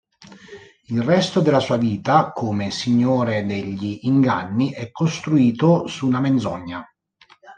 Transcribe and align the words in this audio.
Il 0.87 1.03
resto 1.03 1.41
della 1.41 1.59
sua 1.59 1.77
vita 1.77 2.31
come 2.31 2.71
Signore 2.71 3.45
degli 3.45 3.99
Inganni 4.01 4.71
è 4.71 4.89
costruito 4.89 5.85
su 5.85 6.07
una 6.07 6.19
menzogna. 6.19 6.83